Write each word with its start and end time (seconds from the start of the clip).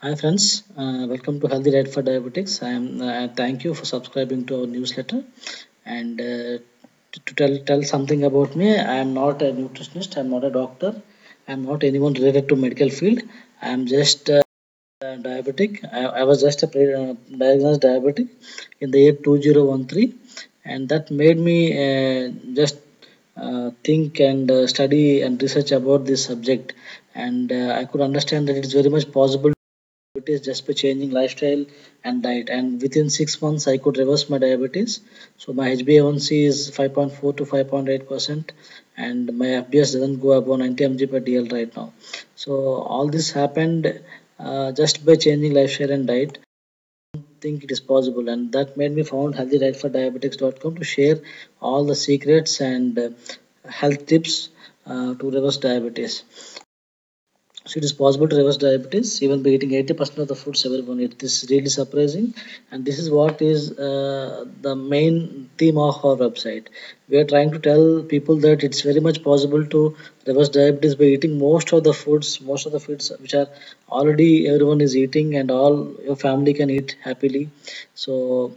Hi 0.00 0.14
friends, 0.14 0.62
uh, 0.76 1.06
welcome 1.10 1.40
to 1.40 1.48
Healthy 1.48 1.72
Diet 1.72 1.92
for 1.92 2.04
Diabetics. 2.04 2.62
I 2.62 2.68
am 2.68 3.02
uh, 3.02 3.26
thank 3.34 3.64
you 3.64 3.74
for 3.74 3.84
subscribing 3.84 4.46
to 4.46 4.60
our 4.60 4.66
newsletter. 4.68 5.24
And 5.84 6.20
uh, 6.20 6.58
to, 7.12 7.18
to 7.26 7.34
tell 7.34 7.58
tell 7.70 7.82
something 7.82 8.22
about 8.22 8.54
me, 8.54 8.68
I 8.78 8.94
am 9.04 9.12
not 9.12 9.42
a 9.42 9.46
nutritionist. 9.46 10.16
I 10.16 10.20
am 10.20 10.30
not 10.30 10.44
a 10.44 10.50
doctor. 10.50 11.02
I 11.48 11.52
am 11.54 11.64
not 11.64 11.82
anyone 11.82 12.12
related 12.12 12.48
to 12.50 12.54
medical 12.54 12.90
field. 12.90 13.22
I 13.60 13.70
am 13.70 13.86
just 13.86 14.30
uh, 14.30 14.42
diabetic. 15.02 15.82
I, 15.92 16.04
I 16.20 16.22
was 16.22 16.42
just 16.42 16.62
a 16.62 16.68
uh, 16.68 17.14
diagnosed 17.44 17.80
diabetic 17.80 18.28
in 18.78 18.92
the 18.92 19.00
year 19.00 19.14
2013, 19.14 20.16
and 20.64 20.88
that 20.90 21.10
made 21.10 21.40
me 21.50 21.58
uh, 21.88 22.30
just 22.54 22.78
uh, 23.36 23.72
think 23.82 24.20
and 24.20 24.48
uh, 24.48 24.64
study 24.68 25.22
and 25.22 25.42
research 25.42 25.72
about 25.72 26.06
this 26.06 26.24
subject. 26.24 26.74
And 27.16 27.50
uh, 27.50 27.70
I 27.80 27.84
could 27.84 28.00
understand 28.00 28.46
that 28.46 28.56
it 28.56 28.64
is 28.64 28.74
very 28.74 28.90
much 28.90 29.10
possible 29.10 29.54
diabetes 30.28 30.46
just 30.46 30.66
by 30.66 30.72
changing 30.72 31.10
lifestyle 31.10 31.64
and 32.04 32.22
diet. 32.22 32.48
And 32.48 32.80
within 32.80 33.10
six 33.10 33.40
months 33.42 33.66
i 33.66 33.78
could 33.78 33.98
reverse 33.98 34.28
my 34.30 34.38
diabetes. 34.38 35.00
So 35.36 35.52
my 35.52 35.68
hba1c 35.70 36.46
is 36.46 36.70
5.4 36.70 37.36
to 37.36 37.44
5.8 37.44 38.08
percent 38.08 38.52
and 38.96 39.38
my 39.38 39.46
fbs 39.62 39.92
doesn't 39.94 40.20
go 40.20 40.32
above 40.32 40.58
90 40.58 40.84
mg 40.84 41.10
per 41.10 41.20
dl 41.20 41.52
right 41.52 41.76
now. 41.76 41.92
So 42.36 42.52
all 42.82 43.08
this 43.08 43.30
happened 43.30 44.00
uh, 44.38 44.72
just 44.72 45.04
by 45.04 45.16
changing 45.16 45.54
lifestyle 45.54 45.92
and 45.92 46.06
diet. 46.06 46.38
I 47.14 47.20
think 47.40 47.64
it 47.64 47.70
is 47.70 47.80
possible 47.80 48.28
and 48.28 48.52
that 48.52 48.76
made 48.76 48.92
me 48.92 49.02
found 49.02 49.34
healthydietfordiabetics.com 49.34 50.76
to 50.76 50.84
share 50.84 51.18
all 51.60 51.84
the 51.84 51.94
secrets 51.94 52.60
and 52.60 52.98
uh, 52.98 53.10
health 53.68 54.06
tips 54.06 54.48
uh, 54.86 55.14
to 55.14 55.30
reverse 55.30 55.58
diabetes 55.58 56.22
so 57.68 57.78
it 57.78 57.84
is 57.88 57.92
possible 57.92 58.28
to 58.28 58.36
reverse 58.36 58.56
diabetes 58.62 59.10
even 59.24 59.42
by 59.44 59.50
eating 59.50 59.72
80% 59.80 60.18
of 60.24 60.28
the 60.28 60.36
foods 60.42 60.64
everyone 60.66 61.00
eats. 61.00 61.16
This 61.22 61.34
is 61.42 61.50
really 61.50 61.68
surprising, 61.74 62.34
and 62.70 62.84
this 62.84 62.98
is 62.98 63.10
what 63.10 63.42
is 63.42 63.72
uh, 63.78 64.44
the 64.66 64.74
main 64.74 65.50
theme 65.58 65.78
of 65.78 66.04
our 66.04 66.16
website. 66.24 66.66
We 67.08 67.18
are 67.18 67.24
trying 67.32 67.50
to 67.52 67.58
tell 67.58 68.02
people 68.14 68.36
that 68.46 68.64
it's 68.64 68.80
very 68.90 69.00
much 69.08 69.22
possible 69.22 69.64
to 69.74 69.82
reverse 70.26 70.48
diabetes 70.48 70.94
by 70.94 71.04
eating 71.16 71.38
most 71.38 71.72
of 71.72 71.84
the 71.84 71.92
foods, 71.92 72.40
most 72.40 72.66
of 72.66 72.72
the 72.72 72.80
foods 72.80 73.12
which 73.20 73.34
are 73.34 73.48
already 73.90 74.48
everyone 74.48 74.80
is 74.80 74.96
eating, 74.96 75.36
and 75.36 75.50
all 75.50 75.76
your 76.04 76.16
family 76.16 76.54
can 76.54 76.70
eat 76.70 76.96
happily. 77.04 77.48
So 77.94 78.52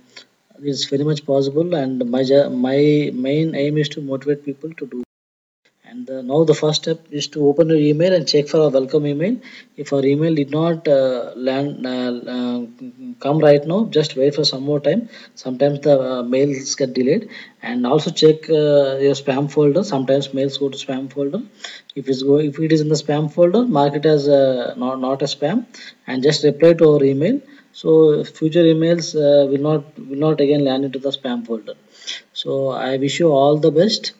it's 0.64 0.86
very 0.86 1.04
much 1.04 1.26
possible, 1.26 1.76
and 1.76 2.10
my 2.18 2.24
my 2.68 2.80
main 3.28 3.56
aim 3.56 3.78
is 3.78 3.90
to 3.98 4.02
motivate 4.02 4.46
people 4.46 4.74
to 4.82 4.86
do. 4.96 5.04
And 5.92 6.10
uh, 6.10 6.22
now 6.22 6.44
the 6.46 6.54
first 6.54 6.84
step 6.84 7.00
is 7.12 7.28
to 7.34 7.40
open 7.50 7.68
your 7.70 7.78
email 7.78 8.14
and 8.18 8.26
check 8.34 8.48
for 8.48 8.60
a 8.62 8.70
welcome 8.70 9.06
email. 9.06 9.36
If 9.76 9.92
our 9.94 10.06
email 10.12 10.34
did 10.34 10.50
not 10.50 10.88
uh, 10.88 11.34
land 11.36 11.86
uh, 11.86 12.14
uh, 12.36 12.60
come 13.20 13.40
right 13.40 13.66
now, 13.72 13.80
just 13.98 14.16
wait 14.16 14.34
for 14.36 14.46
some 14.46 14.64
more 14.64 14.80
time. 14.80 15.10
Sometimes 15.36 15.82
the 15.82 15.96
uh, 16.00 16.24
mails 16.24 16.76
get 16.76 16.94
delayed, 16.94 17.28
and 17.62 17.86
also 17.86 18.10
check 18.22 18.48
your 18.48 19.16
spam 19.22 19.52
folder. 19.52 19.84
Sometimes 19.84 20.34
mails 20.34 20.58
go 20.60 20.70
to 20.70 20.78
spam 20.86 21.12
folder. 21.12 21.42
If 21.96 22.08
it's 22.08 22.24
go 22.24 22.38
if 22.38 22.58
it 22.60 22.72
is 22.72 22.82
in 22.86 22.90
the 22.96 23.00
spam 23.04 23.30
folder, 23.36 23.64
mark 23.80 23.94
it 23.96 24.06
as 24.06 24.30
not 24.84 25.02
not 25.08 25.22
a 25.22 25.30
spam, 25.36 25.66
and 26.08 26.24
just 26.24 26.46
reply 26.46 26.74
to 26.74 26.94
our 26.94 27.04
email. 27.04 27.42
So 27.74 28.24
future 28.24 28.64
emails 28.76 29.14
uh, 29.28 29.46
will 29.52 29.66
not 29.70 30.00
will 30.00 30.24
not 30.28 30.40
again 30.40 30.64
land 30.70 30.86
into 30.86 31.00
the 31.00 31.14
spam 31.20 31.46
folder. 31.46 31.76
So 32.34 32.70
I 32.70 32.98
wish 32.98 33.20
you 33.20 33.30
all 33.42 33.58
the 33.58 33.72
best. 33.72 34.14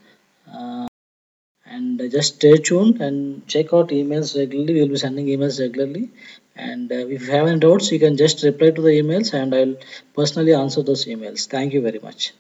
Uh, 2.02 2.08
just 2.08 2.36
stay 2.36 2.56
tuned 2.58 3.02
and 3.02 3.48
check 3.48 3.74
out 3.74 3.90
emails 3.90 4.38
regularly. 4.38 4.74
We'll 4.76 4.90
be 4.90 4.98
sending 4.98 5.28
emails 5.28 5.60
regularly. 5.60 6.10
And 6.56 6.92
uh, 6.92 6.96
if 7.16 7.22
you 7.22 7.32
have 7.32 7.48
any 7.48 7.60
doubts 7.60 7.92
you 7.92 8.00
can 8.00 8.18
just 8.18 8.44
reply 8.44 8.72
to 8.72 8.82
the 8.82 8.96
emails 9.02 9.34
and 9.34 9.56
i'll 9.56 9.76
personally 10.16 10.54
answer 10.54 10.84
those 10.84 11.06
emails. 11.06 11.48
Thank 11.48 11.74
you 11.74 11.82
very 11.82 12.00
much 12.00 12.34